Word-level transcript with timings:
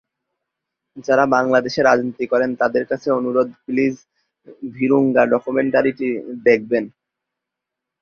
যাঁরা 0.97 1.25
বাংলাদেশে 1.35 1.81
রাজনীতি 1.83 2.25
করেন, 2.27 2.49
তাঁদের 2.55 2.83
কাছে 2.85 3.07
অনুরোধ, 3.11 3.49
প্লিজ, 3.65 3.95
ভিরুঙ্গা 4.75 5.23
ডকুমেন্টারিটি 5.33 6.07
দেখবেন। 6.45 6.83